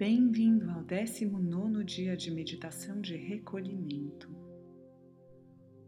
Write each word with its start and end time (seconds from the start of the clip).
Bem-vindo 0.00 0.70
ao 0.70 0.82
19 0.82 1.84
dia 1.84 2.16
de 2.16 2.30
meditação 2.30 3.02
de 3.02 3.16
recolhimento. 3.16 4.34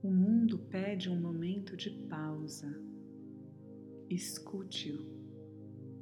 O 0.03 0.11
mundo 0.11 0.59
pede 0.59 1.09
um 1.09 1.19
momento 1.19 1.75
de 1.75 1.89
pausa. 2.11 2.79
Escute-o 4.11 5.01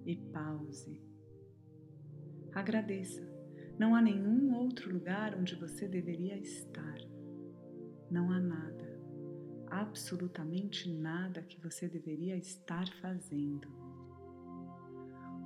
e 0.05 0.17
pause. 0.17 1.01
Agradeça. 2.53 3.23
Não 3.79 3.95
há 3.95 4.03
nenhum 4.03 4.57
outro 4.57 4.93
lugar 4.93 5.39
onde 5.39 5.55
você 5.55 5.87
deveria 5.87 6.37
estar. 6.37 6.99
Não 8.11 8.33
há 8.33 8.41
nada, 8.41 9.01
absolutamente 9.69 10.93
nada 10.93 11.43
que 11.43 11.61
você 11.61 11.87
deveria 11.87 12.37
estar 12.37 12.89
fazendo. 13.01 13.69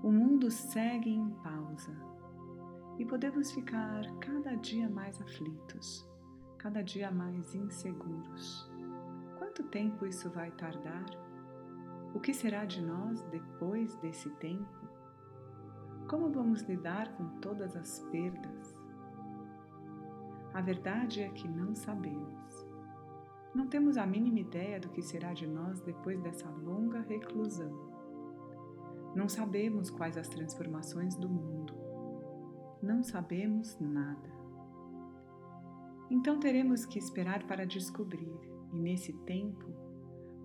O 0.03 0.11
mundo 0.11 0.51
segue 0.51 1.11
em 1.11 1.29
pausa 1.43 2.14
e 2.99 3.05
podemos 3.05 3.51
ficar 3.51 4.05
cada 4.21 4.55
dia 4.55 4.89
mais 4.89 5.21
aflitos, 5.21 6.09
cada 6.59 6.83
dia 6.83 7.11
mais 7.11 7.55
inseguros. 7.55 8.71
Quanto 9.39 9.65
tempo 9.65 10.07
isso 10.07 10.31
vai 10.31 10.51
tardar? 10.53 11.05
O 12.15 12.21
que 12.21 12.33
será 12.33 12.65
de 12.65 12.81
nós 12.81 13.23
depois 13.25 13.97
desse 13.97 14.31
tempo? 14.37 14.89
Como 16.09 16.31
vamos 16.31 16.63
lidar 16.63 17.13
com 17.17 17.41
todas 17.41 17.75
as 17.75 17.99
perdas? 18.11 18.79
A 20.53 20.61
verdade 20.61 21.23
é 21.23 21.29
que 21.31 21.49
não 21.49 21.75
sabemos. 21.75 22.65
Não 23.53 23.67
temos 23.67 23.97
a 23.97 24.07
mínima 24.07 24.39
ideia 24.39 24.79
do 24.79 24.89
que 24.91 25.03
será 25.03 25.33
de 25.33 25.47
nós 25.47 25.81
depois 25.81 26.21
dessa 26.21 26.49
longa 26.49 27.01
reclusão. 27.01 27.93
Não 29.17 29.29
sabemos 29.29 29.91
quais 29.91 30.17
as 30.17 30.29
transformações 30.29 31.17
do 31.17 31.29
mundo 31.29 31.84
não 32.85 33.03
sabemos 33.03 33.79
nada. 33.81 34.31
Então 36.11 36.39
teremos 36.39 36.85
que 36.85 36.99
esperar 36.99 37.47
para 37.47 37.67
descobrir, 37.67 38.39
e 38.73 38.79
nesse 38.79 39.13
tempo 39.25 39.65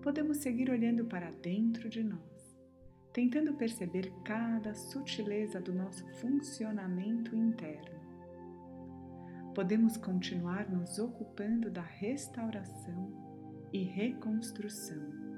podemos 0.02 0.38
seguir 0.38 0.70
olhando 0.70 1.04
para 1.04 1.30
dentro 1.30 1.88
de 1.88 2.02
nós, 2.02 2.58
tentando 3.12 3.54
perceber 3.54 4.10
cada 4.24 4.74
sutileza 4.74 5.60
do 5.60 5.74
nosso 5.74 6.06
funcionamento 6.14 7.36
interno. 7.36 8.00
Podemos 9.54 9.96
continuar 9.96 10.70
nos 10.70 10.98
ocupando 10.98 11.70
da 11.70 11.82
restauração 11.82 13.12
e 13.72 13.82
reconstrução. 13.82 15.30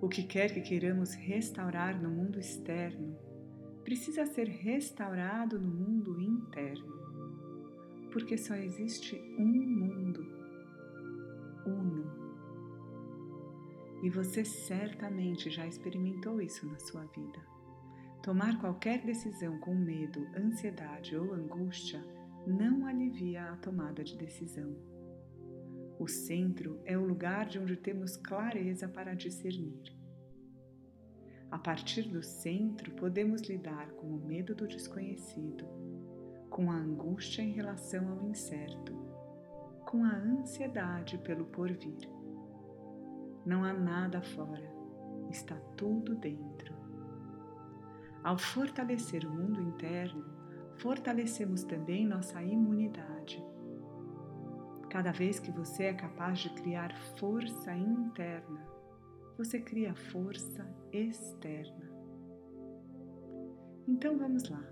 O 0.00 0.08
que 0.08 0.24
quer 0.24 0.52
que 0.52 0.60
queiramos 0.60 1.14
restaurar 1.14 2.00
no 2.00 2.10
mundo 2.10 2.38
externo 2.38 3.16
precisa 3.86 4.26
ser 4.26 4.48
restaurado 4.48 5.60
no 5.60 5.68
mundo 5.68 6.20
interno, 6.20 6.92
porque 8.10 8.36
só 8.36 8.56
existe 8.56 9.14
um 9.38 9.46
mundo, 9.46 10.26
uno. 11.64 12.04
E 14.02 14.10
você 14.10 14.44
certamente 14.44 15.50
já 15.50 15.64
experimentou 15.68 16.40
isso 16.42 16.66
na 16.66 16.80
sua 16.80 17.04
vida. 17.04 17.38
Tomar 18.24 18.60
qualquer 18.60 19.04
decisão 19.04 19.56
com 19.60 19.76
medo, 19.76 20.18
ansiedade 20.36 21.16
ou 21.16 21.32
angústia 21.32 22.04
não 22.44 22.86
alivia 22.86 23.52
a 23.52 23.56
tomada 23.56 24.02
de 24.02 24.16
decisão. 24.16 24.76
O 25.96 26.08
centro 26.08 26.80
é 26.84 26.98
o 26.98 27.06
lugar 27.06 27.46
de 27.46 27.60
onde 27.60 27.76
temos 27.76 28.16
clareza 28.16 28.88
para 28.88 29.14
discernir. 29.14 29.95
A 31.56 31.58
partir 31.58 32.02
do 32.02 32.22
centro, 32.22 32.92
podemos 32.92 33.40
lidar 33.40 33.90
com 33.92 34.08
o 34.08 34.26
medo 34.26 34.54
do 34.54 34.68
desconhecido, 34.68 35.66
com 36.50 36.70
a 36.70 36.74
angústia 36.74 37.40
em 37.40 37.52
relação 37.52 38.10
ao 38.10 38.28
incerto, 38.28 38.92
com 39.86 40.04
a 40.04 40.14
ansiedade 40.16 41.16
pelo 41.16 41.46
porvir. 41.46 42.10
Não 43.46 43.64
há 43.64 43.72
nada 43.72 44.20
fora, 44.20 44.70
está 45.30 45.56
tudo 45.78 46.14
dentro. 46.14 46.74
Ao 48.22 48.36
fortalecer 48.36 49.24
o 49.24 49.32
mundo 49.32 49.62
interno, 49.62 50.26
fortalecemos 50.76 51.64
também 51.64 52.06
nossa 52.06 52.42
imunidade. 52.42 53.42
Cada 54.90 55.10
vez 55.10 55.40
que 55.40 55.50
você 55.50 55.84
é 55.84 55.94
capaz 55.94 56.38
de 56.40 56.50
criar 56.50 56.94
força 57.18 57.74
interna, 57.74 58.75
você 59.36 59.60
cria 59.60 59.94
força 59.94 60.66
externa. 60.92 61.90
Então 63.86 64.18
vamos 64.18 64.48
lá. 64.48 64.64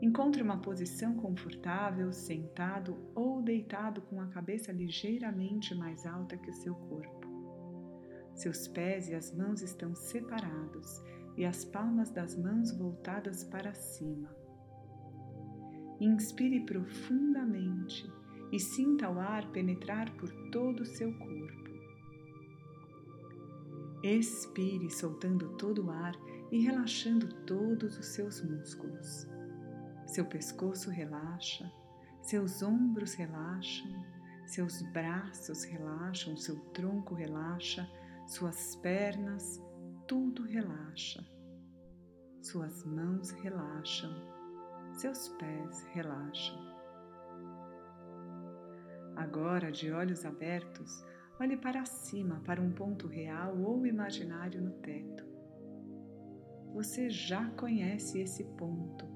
Encontre 0.00 0.42
uma 0.42 0.58
posição 0.58 1.14
confortável, 1.16 2.10
sentado 2.10 2.96
ou 3.14 3.42
deitado 3.42 4.00
com 4.02 4.20
a 4.20 4.28
cabeça 4.28 4.72
ligeiramente 4.72 5.74
mais 5.74 6.06
alta 6.06 6.38
que 6.38 6.50
o 6.50 6.54
seu 6.54 6.74
corpo. 6.74 7.28
Seus 8.34 8.66
pés 8.66 9.08
e 9.08 9.14
as 9.14 9.36
mãos 9.36 9.60
estão 9.60 9.94
separados 9.94 11.02
e 11.36 11.44
as 11.44 11.64
palmas 11.66 12.10
das 12.10 12.34
mãos 12.34 12.72
voltadas 12.72 13.44
para 13.44 13.74
cima. 13.74 14.34
Inspire 16.00 16.60
profundamente 16.60 18.10
e 18.50 18.58
sinta 18.58 19.10
o 19.10 19.18
ar 19.18 19.52
penetrar 19.52 20.10
por 20.16 20.30
todo 20.50 20.80
o 20.80 20.86
seu 20.86 21.12
corpo. 21.18 21.59
Expire, 24.02 24.90
soltando 24.90 25.56
todo 25.56 25.86
o 25.86 25.90
ar 25.90 26.14
e 26.50 26.60
relaxando 26.64 27.28
todos 27.44 27.98
os 27.98 28.06
seus 28.06 28.42
músculos. 28.42 29.26
Seu 30.06 30.24
pescoço 30.24 30.90
relaxa, 30.90 31.70
seus 32.22 32.62
ombros 32.62 33.14
relaxam, 33.14 34.04
seus 34.46 34.82
braços 34.92 35.64
relaxam, 35.64 36.36
seu 36.36 36.58
tronco 36.72 37.14
relaxa, 37.14 37.88
suas 38.26 38.74
pernas, 38.76 39.62
tudo 40.08 40.42
relaxa. 40.44 41.24
Suas 42.42 42.84
mãos 42.84 43.30
relaxam, 43.30 44.10
seus 44.94 45.28
pés 45.28 45.86
relaxam. 45.92 46.58
Agora, 49.14 49.70
de 49.70 49.92
olhos 49.92 50.24
abertos, 50.24 51.04
Olhe 51.40 51.56
para 51.56 51.86
cima, 51.86 52.42
para 52.44 52.60
um 52.60 52.70
ponto 52.70 53.06
real 53.06 53.56
ou 53.62 53.86
imaginário 53.86 54.60
no 54.60 54.72
teto. 54.72 55.24
Você 56.74 57.08
já 57.08 57.48
conhece 57.52 58.20
esse 58.20 58.44
ponto 58.44 59.06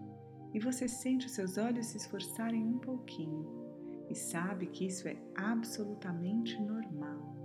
e 0.55 0.59
você 0.59 0.89
sente 0.89 1.27
os 1.27 1.33
seus 1.33 1.59
olhos 1.59 1.85
se 1.85 1.99
esforçarem 1.99 2.65
um 2.65 2.79
pouquinho 2.79 3.47
e 4.09 4.15
sabe 4.15 4.69
que 4.69 4.87
isso 4.87 5.07
é 5.07 5.19
absolutamente 5.35 6.59
normal. 6.63 7.37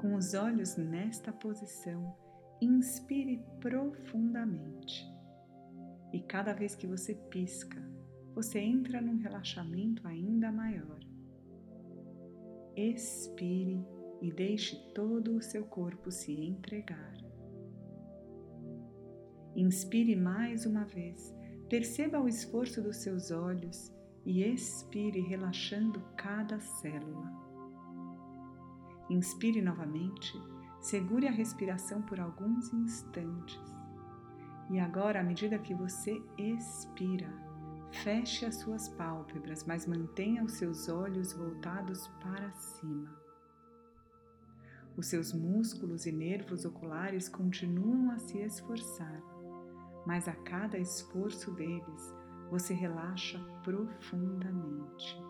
Com 0.00 0.16
os 0.16 0.34
olhos 0.34 0.76
nesta 0.76 1.32
posição, 1.32 2.16
inspire 2.60 3.40
profundamente. 3.60 5.06
E 6.12 6.20
cada 6.20 6.52
vez 6.52 6.74
que 6.74 6.88
você 6.88 7.14
pisca, 7.14 7.80
você 8.34 8.58
entra 8.58 9.00
num 9.00 9.18
relaxamento 9.18 10.04
ainda 10.04 10.50
maior 10.50 11.07
expire 12.78 13.84
e 14.22 14.32
deixe 14.32 14.76
todo 14.94 15.36
o 15.36 15.42
seu 15.42 15.64
corpo 15.64 16.10
se 16.10 16.32
entregar. 16.32 17.16
Inspire 19.56 20.14
mais 20.14 20.64
uma 20.64 20.84
vez, 20.84 21.34
perceba 21.68 22.20
o 22.20 22.28
esforço 22.28 22.80
dos 22.80 22.98
seus 22.98 23.32
olhos 23.32 23.92
e 24.24 24.44
expire 24.44 25.20
relaxando 25.20 26.00
cada 26.16 26.60
célula. 26.60 27.32
Inspire 29.10 29.60
novamente, 29.60 30.32
segure 30.80 31.26
a 31.26 31.32
respiração 31.32 32.02
por 32.02 32.20
alguns 32.20 32.72
instantes. 32.72 33.58
E 34.70 34.78
agora, 34.78 35.20
à 35.20 35.24
medida 35.24 35.58
que 35.58 35.74
você 35.74 36.22
expira, 36.36 37.47
Feche 37.90 38.44
as 38.44 38.56
suas 38.56 38.88
pálpebras, 38.88 39.64
mas 39.64 39.86
mantenha 39.86 40.44
os 40.44 40.52
seus 40.52 40.88
olhos 40.88 41.32
voltados 41.32 42.06
para 42.22 42.52
cima. 42.52 43.16
Os 44.96 45.06
seus 45.06 45.32
músculos 45.32 46.06
e 46.06 46.12
nervos 46.12 46.64
oculares 46.64 47.28
continuam 47.28 48.10
a 48.10 48.18
se 48.18 48.38
esforçar, 48.38 49.22
mas 50.06 50.26
a 50.26 50.32
cada 50.32 50.76
esforço 50.76 51.52
deles 51.52 52.14
você 52.50 52.74
relaxa 52.74 53.38
profundamente. 53.62 55.22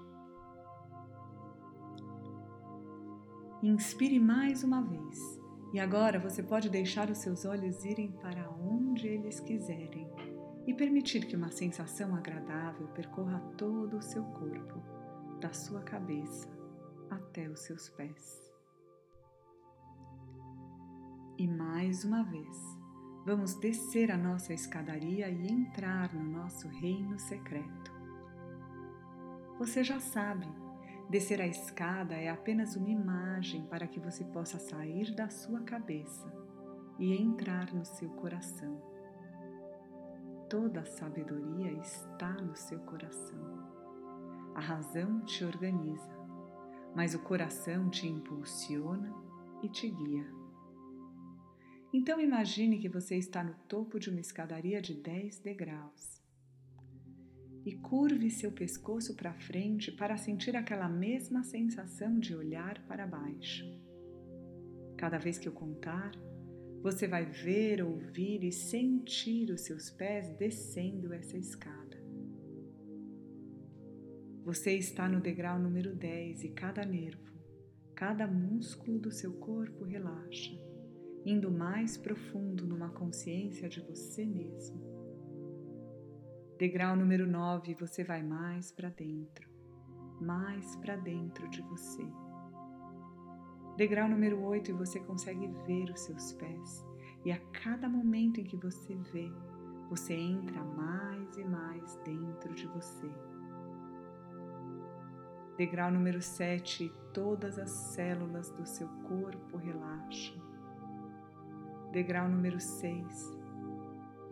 Inspire 3.62 4.18
mais 4.18 4.62
uma 4.62 4.82
vez 4.82 5.38
e 5.72 5.80
agora 5.80 6.18
você 6.18 6.42
pode 6.42 6.70
deixar 6.70 7.10
os 7.10 7.18
seus 7.18 7.44
olhos 7.44 7.84
irem 7.84 8.12
para 8.12 8.48
onde 8.50 9.06
eles 9.06 9.40
quiserem 9.40 10.07
e 10.68 10.74
permitir 10.74 11.24
que 11.24 11.34
uma 11.34 11.50
sensação 11.50 12.14
agradável 12.14 12.88
percorra 12.88 13.40
todo 13.56 13.96
o 13.96 14.02
seu 14.02 14.22
corpo, 14.22 14.78
da 15.40 15.50
sua 15.50 15.80
cabeça 15.80 16.46
até 17.08 17.48
os 17.48 17.60
seus 17.60 17.88
pés. 17.88 18.52
E 21.38 21.48
mais 21.48 22.04
uma 22.04 22.22
vez, 22.22 22.54
vamos 23.24 23.54
descer 23.54 24.10
a 24.10 24.18
nossa 24.18 24.52
escadaria 24.52 25.30
e 25.30 25.50
entrar 25.50 26.12
no 26.12 26.22
nosso 26.22 26.68
reino 26.68 27.18
secreto. 27.18 27.90
Você 29.58 29.82
já 29.82 29.98
sabe, 29.98 30.46
descer 31.08 31.40
a 31.40 31.46
escada 31.46 32.14
é 32.14 32.28
apenas 32.28 32.76
uma 32.76 32.90
imagem 32.90 33.64
para 33.68 33.86
que 33.86 33.98
você 33.98 34.22
possa 34.22 34.58
sair 34.58 35.14
da 35.14 35.30
sua 35.30 35.62
cabeça 35.62 36.30
e 36.98 37.14
entrar 37.14 37.72
no 37.72 37.86
seu 37.86 38.10
coração. 38.10 38.97
Toda 40.48 40.80
a 40.80 40.86
sabedoria 40.86 41.72
está 41.72 42.32
no 42.32 42.56
seu 42.56 42.78
coração. 42.80 43.68
A 44.54 44.60
razão 44.60 45.20
te 45.20 45.44
organiza, 45.44 46.16
mas 46.96 47.14
o 47.14 47.18
coração 47.18 47.90
te 47.90 48.06
impulsiona 48.06 49.14
e 49.62 49.68
te 49.68 49.90
guia. 49.90 50.26
Então 51.92 52.18
imagine 52.18 52.78
que 52.78 52.88
você 52.88 53.16
está 53.16 53.44
no 53.44 53.52
topo 53.68 53.98
de 53.98 54.08
uma 54.08 54.20
escadaria 54.20 54.80
de 54.80 54.94
10 54.94 55.40
degraus. 55.40 56.22
E 57.66 57.76
curve 57.76 58.30
seu 58.30 58.50
pescoço 58.50 59.14
para 59.16 59.34
frente 59.34 59.92
para 59.92 60.16
sentir 60.16 60.56
aquela 60.56 60.88
mesma 60.88 61.42
sensação 61.42 62.18
de 62.18 62.34
olhar 62.34 62.80
para 62.86 63.06
baixo. 63.06 63.66
Cada 64.96 65.18
vez 65.18 65.38
que 65.38 65.46
eu 65.46 65.52
contar, 65.52 66.12
você 66.82 67.06
vai 67.06 67.24
ver, 67.24 67.82
ouvir 67.82 68.44
e 68.44 68.52
sentir 68.52 69.50
os 69.50 69.62
seus 69.62 69.90
pés 69.90 70.28
descendo 70.36 71.12
essa 71.12 71.36
escada. 71.36 71.96
Você 74.44 74.72
está 74.72 75.08
no 75.08 75.20
degrau 75.20 75.58
número 75.58 75.94
10 75.94 76.44
e 76.44 76.48
cada 76.50 76.84
nervo, 76.84 77.34
cada 77.94 78.26
músculo 78.26 78.98
do 78.98 79.10
seu 79.10 79.34
corpo 79.34 79.84
relaxa 79.84 80.68
indo 81.24 81.50
mais 81.50 81.96
profundo 81.96 82.66
numa 82.66 82.88
consciência 82.90 83.68
de 83.68 83.80
você 83.82 84.24
mesmo. 84.24 84.80
Degrau 86.58 86.96
número 86.96 87.26
9, 87.26 87.74
você 87.74 88.02
vai 88.02 88.22
mais 88.22 88.72
para 88.72 88.88
dentro, 88.88 89.48
mais 90.20 90.74
para 90.76 90.96
dentro 90.96 91.48
de 91.50 91.60
você. 91.62 92.02
Degrau 93.78 94.08
número 94.08 94.42
8, 94.42 94.76
você 94.76 94.98
consegue 94.98 95.46
ver 95.64 95.88
os 95.88 96.00
seus 96.00 96.32
pés, 96.32 96.84
e 97.24 97.30
a 97.30 97.38
cada 97.62 97.88
momento 97.88 98.40
em 98.40 98.44
que 98.44 98.56
você 98.56 98.92
vê, 99.12 99.30
você 99.88 100.14
entra 100.14 100.64
mais 100.64 101.36
e 101.36 101.44
mais 101.44 101.94
dentro 102.04 102.52
de 102.56 102.66
você. 102.66 103.08
Degrau 105.56 105.92
número 105.92 106.20
7, 106.20 106.92
todas 107.14 107.56
as 107.56 107.70
células 107.70 108.50
do 108.50 108.66
seu 108.66 108.88
corpo 109.06 109.56
relaxam 109.56 110.36
Degrau 111.92 112.28
número 112.28 112.58
6. 112.58 113.38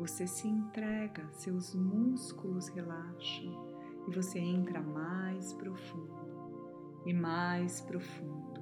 Você 0.01 0.27
se 0.27 0.49
entrega, 0.49 1.25
seus 1.31 1.73
músculos 1.73 2.67
relaxam 2.67 4.05
e 4.09 4.11
você 4.13 4.41
entra 4.41 4.83
mais 4.83 5.53
profundo 5.53 6.11
e 7.07 7.15
mais 7.15 7.81
profundo. 7.81 8.56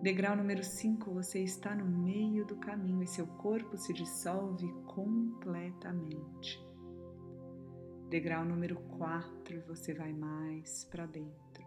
Degrau 0.00 0.36
número 0.36 0.62
5, 0.62 1.12
você 1.12 1.40
está 1.40 1.74
no 1.74 1.84
meio 1.84 2.46
do 2.46 2.54
caminho 2.56 3.02
e 3.02 3.06
seu 3.06 3.26
corpo 3.26 3.76
se 3.76 3.92
dissolve 3.92 4.72
completamente. 4.86 6.64
Degrau 8.08 8.44
número 8.44 8.76
4, 8.96 9.60
você 9.66 9.92
vai 9.92 10.12
mais 10.12 10.84
para 10.84 11.04
dentro, 11.04 11.66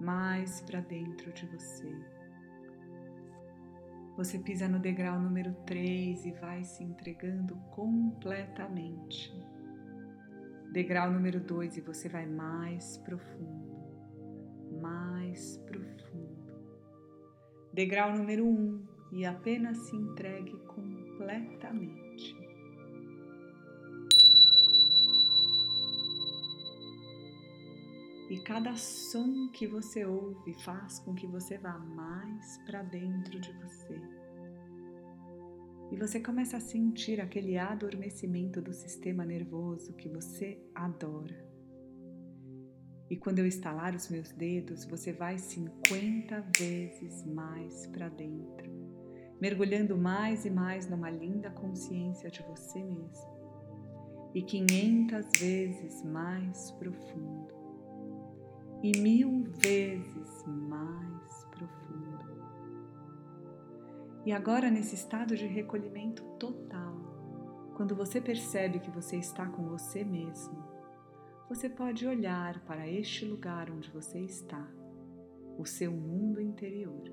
mais 0.00 0.62
para 0.62 0.80
dentro 0.80 1.30
de 1.34 1.46
você. 1.46 1.92
Você 4.16 4.38
pisa 4.38 4.66
no 4.66 4.78
degrau 4.78 5.20
número 5.20 5.52
3 5.66 6.24
e 6.24 6.32
vai 6.32 6.64
se 6.64 6.82
entregando 6.82 7.56
completamente. 7.72 9.30
Degrau 10.72 11.10
número 11.10 11.40
2 11.40 11.76
e 11.76 11.80
você 11.82 12.08
vai 12.08 12.24
mais 12.24 12.96
profundo, 12.98 14.80
mais 14.80 15.58
profundo. 15.58 15.63
Degrau 17.74 18.16
número 18.16 18.46
1 18.46 18.48
um, 18.48 18.86
e 19.10 19.26
apenas 19.26 19.76
se 19.78 19.96
entregue 19.96 20.56
completamente. 20.58 22.36
E 28.30 28.40
cada 28.44 28.76
som 28.76 29.48
que 29.48 29.66
você 29.66 30.04
ouve 30.06 30.54
faz 30.62 31.00
com 31.00 31.16
que 31.16 31.26
você 31.26 31.58
vá 31.58 31.76
mais 31.76 32.58
para 32.58 32.84
dentro 32.84 33.40
de 33.40 33.52
você. 33.54 34.00
E 35.90 35.96
você 35.96 36.20
começa 36.20 36.58
a 36.58 36.60
sentir 36.60 37.20
aquele 37.20 37.58
adormecimento 37.58 38.62
do 38.62 38.72
sistema 38.72 39.24
nervoso 39.24 39.96
que 39.96 40.08
você 40.08 40.64
adora. 40.72 41.53
E 43.10 43.16
quando 43.16 43.38
eu 43.38 43.46
estalar 43.46 43.94
os 43.94 44.08
meus 44.08 44.30
dedos, 44.32 44.84
você 44.84 45.12
vai 45.12 45.38
50 45.38 46.44
vezes 46.58 47.24
mais 47.26 47.86
para 47.88 48.08
dentro, 48.08 48.70
mergulhando 49.40 49.96
mais 49.96 50.44
e 50.44 50.50
mais 50.50 50.88
numa 50.88 51.10
linda 51.10 51.50
consciência 51.50 52.30
de 52.30 52.42
você 52.42 52.82
mesmo. 52.82 53.34
E 54.34 54.42
500 54.42 55.26
vezes 55.38 56.02
mais 56.04 56.70
profundo 56.72 57.54
e 58.84 58.92
mil 58.98 59.44
vezes 59.62 60.44
mais 60.46 61.44
profundo. 61.50 62.44
E 64.26 64.32
agora, 64.32 64.70
nesse 64.70 64.94
estado 64.94 65.34
de 65.34 65.46
recolhimento 65.46 66.22
total, 66.38 66.94
quando 67.76 67.96
você 67.96 68.20
percebe 68.20 68.80
que 68.80 68.90
você 68.90 69.16
está 69.16 69.46
com 69.46 69.68
você 69.68 70.04
mesmo, 70.04 70.73
você 71.54 71.68
pode 71.68 72.04
olhar 72.04 72.58
para 72.64 72.88
este 72.90 73.24
lugar 73.24 73.70
onde 73.70 73.88
você 73.88 74.18
está, 74.18 74.68
o 75.56 75.64
seu 75.64 75.92
mundo 75.92 76.40
interior. 76.40 77.04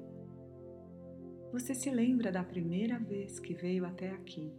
Você 1.51 1.75
se 1.75 1.91
lembra 1.91 2.31
da 2.31 2.43
primeira 2.43 2.97
vez 2.97 3.39
que 3.39 3.53
veio 3.53 3.85
até 3.85 4.09
aqui? 4.09 4.51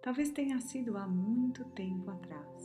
Talvez 0.00 0.30
tenha 0.30 0.60
sido 0.60 0.96
há 0.96 1.04
muito 1.08 1.64
tempo 1.70 2.12
atrás. 2.12 2.62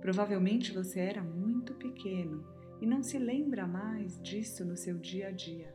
Provavelmente 0.00 0.74
você 0.74 0.98
era 0.98 1.22
muito 1.22 1.72
pequeno 1.74 2.44
e 2.80 2.86
não 2.86 3.00
se 3.00 3.16
lembra 3.16 3.68
mais 3.68 4.20
disso 4.20 4.64
no 4.64 4.76
seu 4.76 4.98
dia 4.98 5.28
a 5.28 5.30
dia. 5.30 5.72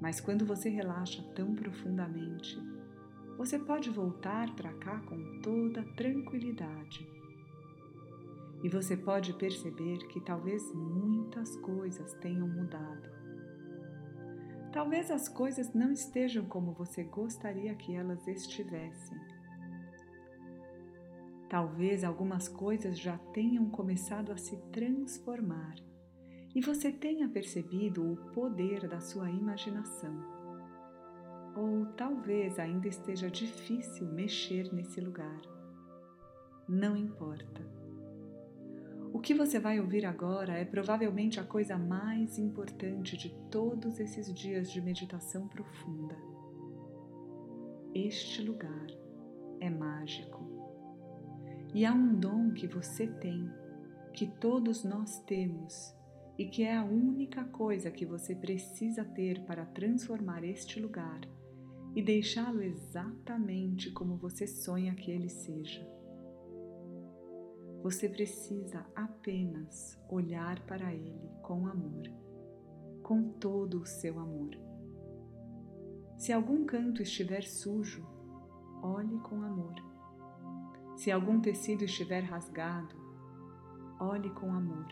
Mas 0.00 0.20
quando 0.20 0.44
você 0.44 0.68
relaxa 0.68 1.22
tão 1.36 1.54
profundamente, 1.54 2.60
você 3.36 3.60
pode 3.60 3.88
voltar 3.90 4.56
para 4.56 4.72
cá 4.74 4.98
com 5.02 5.40
toda 5.40 5.84
tranquilidade. 5.94 7.17
E 8.62 8.68
você 8.68 8.96
pode 8.96 9.32
perceber 9.34 9.98
que 10.08 10.20
talvez 10.20 10.62
muitas 10.74 11.56
coisas 11.56 12.14
tenham 12.14 12.48
mudado. 12.48 13.08
Talvez 14.72 15.10
as 15.10 15.28
coisas 15.28 15.72
não 15.72 15.92
estejam 15.92 16.44
como 16.44 16.72
você 16.72 17.04
gostaria 17.04 17.74
que 17.74 17.94
elas 17.94 18.26
estivessem 18.26 19.18
Talvez 21.48 22.04
algumas 22.04 22.46
coisas 22.46 22.98
já 22.98 23.16
tenham 23.32 23.70
começado 23.70 24.30
a 24.30 24.36
se 24.36 24.56
transformar 24.70 25.76
e 26.54 26.60
você 26.60 26.92
tenha 26.92 27.26
percebido 27.28 28.12
o 28.12 28.16
poder 28.32 28.86
da 28.86 29.00
sua 29.00 29.30
imaginação. 29.30 30.14
Ou 31.56 31.86
talvez 31.96 32.58
ainda 32.58 32.86
esteja 32.86 33.30
difícil 33.30 34.06
mexer 34.08 34.70
nesse 34.74 35.00
lugar. 35.00 35.40
Não 36.68 36.94
importa. 36.94 37.77
O 39.12 39.20
que 39.20 39.34
você 39.34 39.58
vai 39.58 39.80
ouvir 39.80 40.04
agora 40.04 40.58
é 40.58 40.64
provavelmente 40.64 41.40
a 41.40 41.44
coisa 41.44 41.78
mais 41.78 42.38
importante 42.38 43.16
de 43.16 43.30
todos 43.50 43.98
esses 43.98 44.32
dias 44.32 44.70
de 44.70 44.80
meditação 44.80 45.48
profunda. 45.48 46.16
Este 47.94 48.42
lugar 48.42 48.86
é 49.60 49.70
mágico. 49.70 50.46
E 51.74 51.84
há 51.84 51.92
um 51.92 52.14
dom 52.14 52.52
que 52.52 52.66
você 52.66 53.06
tem, 53.06 53.50
que 54.12 54.26
todos 54.26 54.84
nós 54.84 55.20
temos, 55.20 55.94
e 56.38 56.46
que 56.46 56.62
é 56.62 56.76
a 56.76 56.84
única 56.84 57.44
coisa 57.44 57.90
que 57.90 58.06
você 58.06 58.34
precisa 58.34 59.04
ter 59.04 59.40
para 59.44 59.66
transformar 59.66 60.44
este 60.44 60.78
lugar 60.80 61.20
e 61.96 62.02
deixá-lo 62.02 62.62
exatamente 62.62 63.90
como 63.90 64.16
você 64.16 64.46
sonha 64.46 64.94
que 64.94 65.10
ele 65.10 65.28
seja. 65.28 65.97
Você 67.88 68.06
precisa 68.06 68.84
apenas 68.94 69.98
olhar 70.10 70.60
para 70.66 70.92
ele 70.92 71.32
com 71.40 71.66
amor, 71.66 72.02
com 73.02 73.32
todo 73.32 73.80
o 73.80 73.86
seu 73.86 74.20
amor. 74.20 74.50
Se 76.18 76.30
algum 76.30 76.66
canto 76.66 77.00
estiver 77.00 77.40
sujo, 77.44 78.06
olhe 78.82 79.18
com 79.20 79.42
amor 79.42 79.74
se 80.98 81.10
algum 81.10 81.40
tecido 81.40 81.84
estiver 81.84 82.24
rasgado, 82.24 82.94
olhe 83.98 84.28
com 84.34 84.52
amor. 84.52 84.86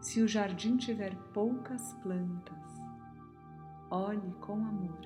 Se 0.00 0.22
o 0.22 0.28
jardim 0.28 0.76
tiver 0.76 1.16
poucas 1.32 1.94
plantas, 1.94 2.78
olhe 3.90 4.32
com 4.34 4.52
amor. 4.52 5.00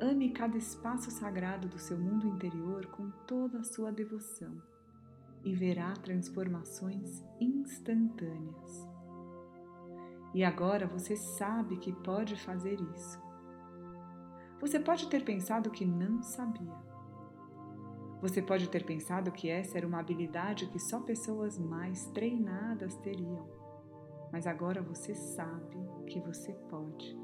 Ame 0.00 0.30
cada 0.30 0.56
espaço 0.56 1.10
sagrado 1.10 1.68
do 1.68 1.78
seu 1.78 1.98
mundo 1.98 2.26
interior 2.26 2.86
com 2.86 3.10
toda 3.26 3.58
a 3.58 3.64
sua 3.64 3.92
devoção 3.92 4.73
e 5.44 5.54
verá 5.54 5.92
transformações 5.94 7.22
instantâneas. 7.40 8.88
E 10.34 10.42
agora 10.42 10.86
você 10.86 11.16
sabe 11.16 11.76
que 11.76 11.92
pode 11.92 12.34
fazer 12.34 12.80
isso. 12.80 13.22
Você 14.60 14.80
pode 14.80 15.08
ter 15.08 15.24
pensado 15.24 15.70
que 15.70 15.84
não 15.84 16.22
sabia. 16.22 16.74
Você 18.20 18.40
pode 18.40 18.68
ter 18.68 18.84
pensado 18.84 19.30
que 19.30 19.50
essa 19.50 19.76
era 19.76 19.86
uma 19.86 20.00
habilidade 20.00 20.66
que 20.68 20.78
só 20.78 20.98
pessoas 21.00 21.58
mais 21.58 22.06
treinadas 22.06 22.96
teriam. 22.96 23.46
Mas 24.32 24.46
agora 24.46 24.82
você 24.82 25.14
sabe 25.14 25.76
que 26.06 26.18
você 26.20 26.52
pode. 26.70 27.16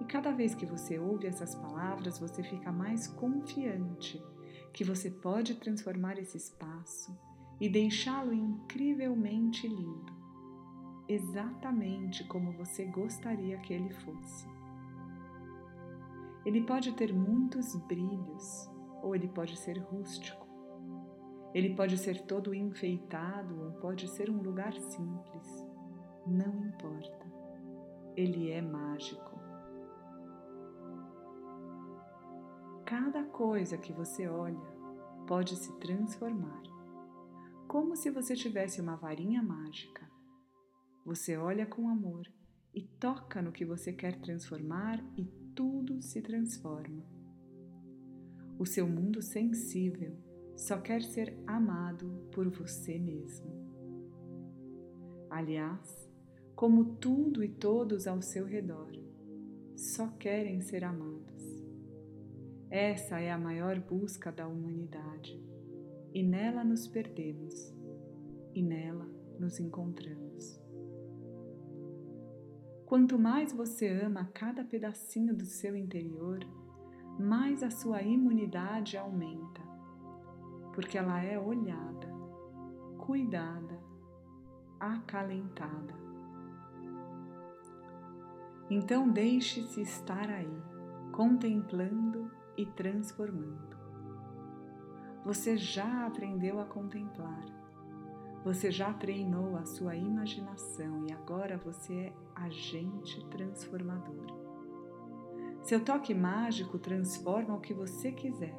E 0.00 0.04
cada 0.04 0.30
vez 0.30 0.54
que 0.54 0.66
você 0.66 0.98
ouve 0.98 1.26
essas 1.26 1.54
palavras, 1.54 2.18
você 2.18 2.42
fica 2.42 2.70
mais 2.70 3.08
confiante 3.08 4.22
que 4.72 4.84
você 4.84 5.10
pode 5.10 5.54
transformar 5.56 6.18
esse 6.18 6.36
espaço 6.36 7.16
e 7.60 7.68
deixá-lo 7.68 8.32
incrivelmente 8.32 9.66
lindo, 9.66 10.12
exatamente 11.08 12.24
como 12.24 12.52
você 12.52 12.84
gostaria 12.84 13.58
que 13.58 13.72
ele 13.72 13.92
fosse. 13.92 14.46
Ele 16.44 16.62
pode 16.62 16.92
ter 16.92 17.12
muitos 17.12 17.74
brilhos, 17.86 18.70
ou 19.02 19.14
ele 19.14 19.28
pode 19.28 19.56
ser 19.56 19.78
rústico. 19.78 20.46
Ele 21.54 21.74
pode 21.74 21.96
ser 21.96 22.26
todo 22.26 22.54
enfeitado 22.54 23.64
ou 23.64 23.72
pode 23.80 24.08
ser 24.08 24.30
um 24.30 24.40
lugar 24.42 24.72
simples. 24.74 25.66
Não 26.26 26.64
importa. 26.64 27.26
Ele 28.16 28.50
é 28.50 28.60
mágico. 28.60 29.37
Cada 32.88 33.22
coisa 33.22 33.76
que 33.76 33.92
você 33.92 34.26
olha 34.26 34.66
pode 35.26 35.54
se 35.56 35.78
transformar, 35.78 36.62
como 37.68 37.94
se 37.94 38.08
você 38.08 38.34
tivesse 38.34 38.80
uma 38.80 38.96
varinha 38.96 39.42
mágica. 39.42 40.10
Você 41.04 41.36
olha 41.36 41.66
com 41.66 41.86
amor 41.86 42.26
e 42.72 42.84
toca 42.98 43.42
no 43.42 43.52
que 43.52 43.66
você 43.66 43.92
quer 43.92 44.18
transformar 44.18 45.04
e 45.18 45.26
tudo 45.54 46.00
se 46.00 46.22
transforma. 46.22 47.04
O 48.58 48.64
seu 48.64 48.88
mundo 48.88 49.20
sensível 49.20 50.16
só 50.56 50.80
quer 50.80 51.02
ser 51.02 51.38
amado 51.46 52.26
por 52.32 52.48
você 52.48 52.98
mesmo. 52.98 53.68
Aliás, 55.28 56.10
como 56.56 56.96
tudo 56.96 57.44
e 57.44 57.50
todos 57.50 58.06
ao 58.06 58.22
seu 58.22 58.46
redor, 58.46 58.90
só 59.76 60.08
querem 60.12 60.62
ser 60.62 60.84
amados. 60.84 61.57
Essa 62.70 63.18
é 63.18 63.30
a 63.30 63.38
maior 63.38 63.80
busca 63.80 64.30
da 64.30 64.46
humanidade 64.46 65.42
e 66.12 66.22
nela 66.22 66.62
nos 66.62 66.86
perdemos 66.86 67.74
e 68.54 68.62
nela 68.62 69.08
nos 69.40 69.58
encontramos. 69.58 70.60
Quanto 72.84 73.18
mais 73.18 73.54
você 73.54 73.88
ama 73.88 74.30
cada 74.34 74.64
pedacinho 74.64 75.34
do 75.34 75.46
seu 75.46 75.74
interior, 75.74 76.40
mais 77.18 77.62
a 77.62 77.70
sua 77.70 78.02
imunidade 78.02 78.98
aumenta, 78.98 79.62
porque 80.74 80.98
ela 80.98 81.22
é 81.22 81.38
olhada, 81.38 82.08
cuidada, 82.98 83.80
acalentada. 84.78 85.94
Então 88.68 89.10
deixe-se 89.10 89.80
estar 89.80 90.28
aí, 90.28 90.62
contemplando 91.12 92.30
e 92.58 92.66
transformando. 92.66 93.78
Você 95.24 95.56
já 95.56 96.06
aprendeu 96.06 96.58
a 96.58 96.64
contemplar, 96.64 97.44
você 98.44 98.70
já 98.70 98.92
treinou 98.92 99.56
a 99.56 99.64
sua 99.64 99.94
imaginação 99.94 101.06
e 101.06 101.12
agora 101.12 101.56
você 101.56 101.94
é 101.94 102.12
agente 102.34 103.24
transformador. 103.28 104.26
Seu 105.62 105.84
toque 105.84 106.12
mágico 106.14 106.78
transforma 106.78 107.54
o 107.54 107.60
que 107.60 107.72
você 107.72 108.10
quiser 108.10 108.58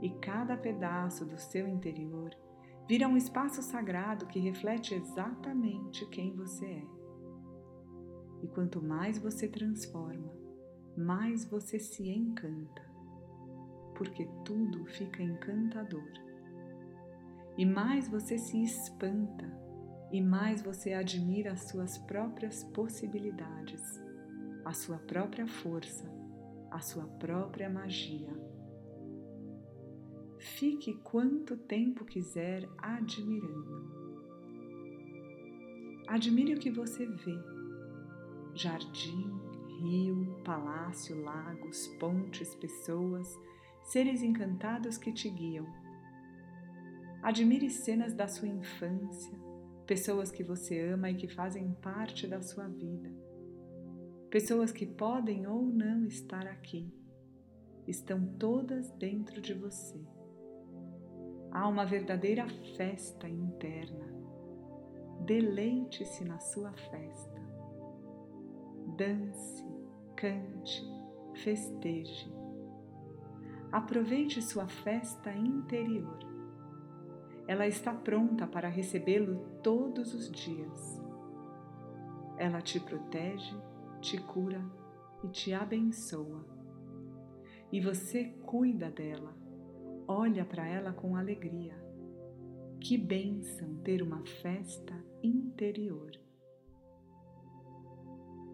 e 0.00 0.10
cada 0.20 0.56
pedaço 0.56 1.26
do 1.26 1.38
seu 1.38 1.68
interior 1.68 2.30
vira 2.88 3.08
um 3.08 3.16
espaço 3.16 3.60
sagrado 3.60 4.26
que 4.26 4.38
reflete 4.38 4.94
exatamente 4.94 6.06
quem 6.06 6.34
você 6.34 6.64
é. 6.64 6.86
E 8.42 8.48
quanto 8.48 8.80
mais 8.80 9.18
você 9.18 9.48
transforma, 9.48 10.32
mais 10.96 11.44
você 11.44 11.78
se 11.78 12.08
encanta 12.08 12.87
porque 13.98 14.26
tudo 14.44 14.86
fica 14.86 15.20
encantador. 15.20 16.08
E 17.58 17.66
mais 17.66 18.08
você 18.08 18.38
se 18.38 18.62
espanta, 18.62 19.44
e 20.12 20.22
mais 20.22 20.62
você 20.62 20.92
admira 20.92 21.52
as 21.52 21.62
suas 21.62 21.98
próprias 21.98 22.62
possibilidades, 22.62 23.82
a 24.64 24.72
sua 24.72 24.98
própria 24.98 25.48
força, 25.48 26.08
a 26.70 26.80
sua 26.80 27.08
própria 27.18 27.68
magia. 27.68 28.32
Fique 30.38 30.94
quanto 31.02 31.56
tempo 31.56 32.04
quiser 32.04 32.68
admirando. 32.78 33.98
Admire 36.06 36.54
o 36.54 36.60
que 36.60 36.70
você 36.70 37.04
vê: 37.04 37.38
jardim, 38.54 39.28
rio, 39.80 40.40
palácio, 40.44 41.20
lagos, 41.20 41.88
pontes, 41.98 42.54
pessoas 42.54 43.36
seres 43.88 44.22
encantados 44.22 44.98
que 44.98 45.10
te 45.10 45.30
guiam. 45.30 45.66
Admire 47.22 47.70
cenas 47.70 48.12
da 48.12 48.28
sua 48.28 48.46
infância, 48.46 49.32
pessoas 49.86 50.30
que 50.30 50.44
você 50.44 50.78
ama 50.90 51.10
e 51.10 51.14
que 51.14 51.26
fazem 51.26 51.72
parte 51.80 52.26
da 52.26 52.42
sua 52.42 52.68
vida. 52.68 53.10
Pessoas 54.30 54.70
que 54.70 54.84
podem 54.84 55.46
ou 55.46 55.62
não 55.62 56.04
estar 56.04 56.46
aqui, 56.46 56.92
estão 57.86 58.26
todas 58.38 58.90
dentro 58.90 59.40
de 59.40 59.54
você. 59.54 59.98
Há 61.50 61.66
uma 61.66 61.86
verdadeira 61.86 62.46
festa 62.76 63.26
interna. 63.26 64.06
Deleite-se 65.24 66.24
na 66.26 66.38
sua 66.38 66.72
festa. 66.74 67.40
Dance, 68.98 69.64
cante, 70.14 70.84
festeje 71.42 72.30
aproveite 73.70 74.40
sua 74.40 74.66
festa 74.66 75.32
interior. 75.32 76.18
Ela 77.46 77.66
está 77.66 77.92
pronta 77.92 78.46
para 78.46 78.68
recebê-lo 78.68 79.60
todos 79.62 80.14
os 80.14 80.30
dias. 80.30 81.02
Ela 82.36 82.60
te 82.60 82.78
protege, 82.78 83.56
te 84.00 84.18
cura 84.18 84.64
e 85.24 85.28
te 85.28 85.52
abençoa. 85.52 86.44
E 87.72 87.80
você 87.80 88.24
cuida 88.42 88.90
dela, 88.90 89.34
olha 90.06 90.44
para 90.44 90.66
ela 90.66 90.92
com 90.92 91.16
alegria. 91.16 91.76
Que 92.80 92.96
bênção 92.96 93.76
ter 93.82 94.02
uma 94.02 94.24
festa 94.42 94.94
interior. 95.22 96.10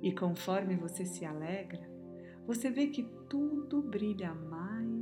E 0.03 0.13
conforme 0.13 0.77
você 0.77 1.05
se 1.05 1.25
alegra, 1.25 1.89
você 2.47 2.71
vê 2.71 2.89
que 2.89 3.03
tudo 3.29 3.83
brilha 3.83 4.35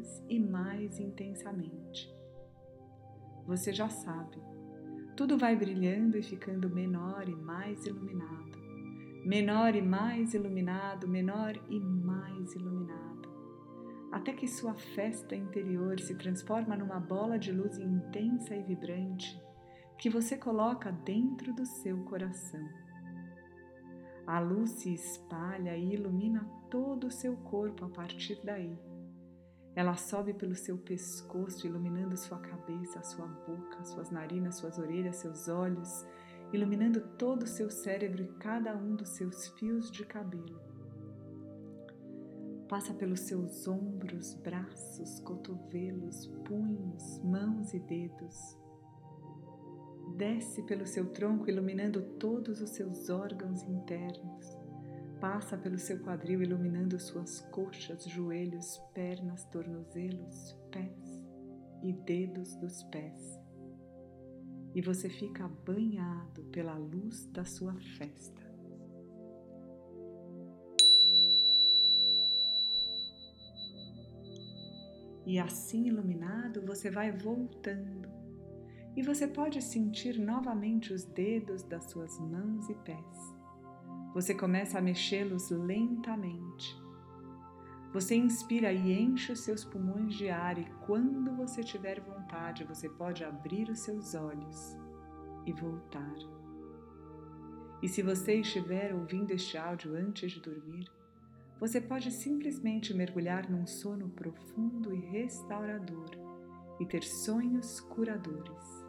mais 0.02 0.24
e 0.28 0.38
mais 0.40 0.98
intensamente. 0.98 2.12
Você 3.46 3.72
já 3.72 3.88
sabe, 3.88 4.36
tudo 5.16 5.38
vai 5.38 5.54
brilhando 5.54 6.18
e 6.18 6.22
ficando 6.22 6.68
menor 6.68 7.28
e 7.28 7.34
mais 7.36 7.86
iluminado, 7.86 8.58
menor 9.24 9.76
e 9.76 9.82
mais 9.82 10.34
iluminado, 10.34 11.06
menor 11.06 11.56
e 11.68 11.78
mais 11.78 12.52
iluminado, 12.54 13.28
até 14.10 14.32
que 14.32 14.48
sua 14.48 14.74
festa 14.74 15.36
interior 15.36 16.00
se 16.00 16.16
transforma 16.16 16.76
numa 16.76 16.98
bola 16.98 17.38
de 17.38 17.52
luz 17.52 17.78
intensa 17.78 18.56
e 18.56 18.62
vibrante 18.62 19.40
que 19.98 20.10
você 20.10 20.36
coloca 20.36 20.90
dentro 20.90 21.54
do 21.54 21.64
seu 21.64 22.02
coração. 22.04 22.68
A 24.26 24.40
luz 24.40 24.70
se 24.70 24.92
espalha 24.92 25.76
e 25.76 25.94
ilumina 25.94 26.44
todo 26.68 27.06
o 27.06 27.10
seu 27.10 27.36
corpo 27.36 27.84
a 27.84 27.88
partir 27.88 28.40
daí. 28.44 28.76
Ela 29.74 29.96
sobe 29.96 30.34
pelo 30.34 30.54
seu 30.54 30.76
pescoço, 30.76 31.66
iluminando 31.66 32.16
sua 32.16 32.38
cabeça, 32.38 33.02
sua 33.02 33.26
boca, 33.26 33.84
suas 33.84 34.10
narinas, 34.10 34.56
suas 34.56 34.78
orelhas, 34.78 35.16
seus 35.16 35.48
olhos, 35.48 36.06
iluminando 36.52 37.00
todo 37.16 37.44
o 37.44 37.48
seu 37.48 37.70
cérebro 37.70 38.22
e 38.22 38.28
cada 38.38 38.76
um 38.76 38.94
dos 38.94 39.10
seus 39.10 39.48
fios 39.58 39.90
de 39.90 40.04
cabelo. 40.04 40.60
Passa 42.68 42.92
pelos 42.94 43.20
seus 43.20 43.66
ombros, 43.66 44.34
braços, 44.34 45.20
cotovelos, 45.20 46.26
punhos, 46.44 47.18
mãos 47.22 47.72
e 47.72 47.78
dedos 47.78 48.62
desce 50.16 50.62
pelo 50.62 50.86
seu 50.86 51.06
tronco, 51.06 51.48
iluminando 51.48 52.02
todos 52.18 52.60
os 52.60 52.70
seus 52.70 53.08
órgãos 53.08 53.62
internos, 53.62 54.56
passa 55.22 55.56
pelo 55.56 55.78
seu 55.78 56.00
quadril, 56.00 56.42
iluminando 56.42 56.98
suas 56.98 57.38
coxas, 57.52 58.02
joelhos, 58.06 58.78
pernas, 58.92 59.44
tornozelos, 59.44 60.58
pés 60.72 61.22
e 61.80 61.92
dedos 61.92 62.56
dos 62.56 62.82
pés. 62.82 63.38
E 64.74 64.82
você 64.82 65.08
fica 65.08 65.46
banhado 65.46 66.42
pela 66.46 66.76
luz 66.76 67.24
da 67.26 67.44
sua 67.44 67.72
festa. 67.96 68.42
E 75.24 75.38
assim 75.38 75.86
iluminado, 75.86 76.66
você 76.66 76.90
vai 76.90 77.12
voltando. 77.12 78.08
E 78.96 79.02
você 79.02 79.28
pode 79.28 79.62
sentir 79.62 80.18
novamente 80.18 80.92
os 80.92 81.04
dedos 81.04 81.62
das 81.62 81.88
suas 81.92 82.18
mãos 82.18 82.68
e 82.68 82.74
pés. 82.74 83.41
Você 84.14 84.34
começa 84.34 84.78
a 84.78 84.82
mexê-los 84.82 85.50
lentamente. 85.50 86.78
Você 87.92 88.14
inspira 88.14 88.72
e 88.72 88.92
enche 88.92 89.32
os 89.32 89.40
seus 89.40 89.64
pulmões 89.64 90.14
de 90.14 90.28
ar, 90.28 90.58
e 90.58 90.64
quando 90.86 91.34
você 91.34 91.62
tiver 91.62 92.00
vontade, 92.00 92.64
você 92.64 92.88
pode 92.88 93.24
abrir 93.24 93.68
os 93.70 93.80
seus 93.80 94.14
olhos 94.14 94.76
e 95.46 95.52
voltar. 95.52 96.14
E 97.82 97.88
se 97.88 98.02
você 98.02 98.34
estiver 98.36 98.94
ouvindo 98.94 99.32
este 99.32 99.58
áudio 99.58 99.94
antes 99.96 100.32
de 100.32 100.40
dormir, 100.40 100.90
você 101.58 101.80
pode 101.80 102.10
simplesmente 102.10 102.94
mergulhar 102.94 103.50
num 103.50 103.66
sono 103.66 104.08
profundo 104.10 104.94
e 104.94 105.00
restaurador 105.00 106.10
e 106.80 106.86
ter 106.86 107.02
sonhos 107.02 107.80
curadores. 107.80 108.84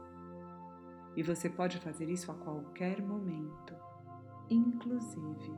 E 1.16 1.24
você 1.24 1.50
pode 1.50 1.80
fazer 1.80 2.10
isso 2.10 2.32
a 2.32 2.36
qualquer 2.36 3.02
momento, 3.02 3.76
inclusive 4.50 5.54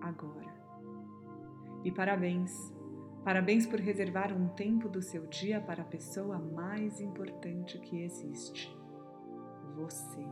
agora. 0.00 0.52
E 1.84 1.90
parabéns! 1.90 2.72
Parabéns 3.24 3.66
por 3.66 3.78
reservar 3.78 4.32
um 4.32 4.48
tempo 4.48 4.88
do 4.88 5.02
seu 5.02 5.26
dia 5.26 5.60
para 5.60 5.82
a 5.82 5.86
pessoa 5.86 6.38
mais 6.38 7.00
importante 7.00 7.78
que 7.78 8.02
existe: 8.02 8.74
você. 9.76 10.26